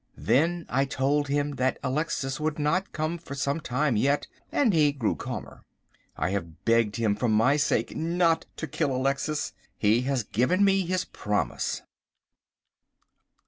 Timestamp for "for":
3.19-3.35, 7.15-7.29